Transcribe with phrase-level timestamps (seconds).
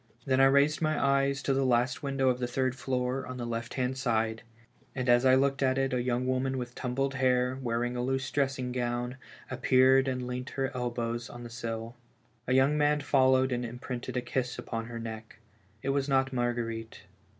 [0.25, 3.47] Then I raised my eyes to the last window'' of the third floor on tlie
[3.47, 4.41] left hand side,
[4.95, 8.31] and as I looked at it a young woman with tumbled hair, wearing a loose
[8.31, 9.17] dressing gowm,
[9.51, 11.95] appeared and leant her elbows on the sill.
[12.47, 15.37] A young man followed and imprinted a kiss upon her neck.
[15.83, 17.01] It was not Marguerite.